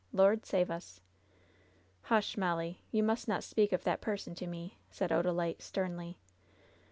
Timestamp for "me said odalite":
4.47-5.61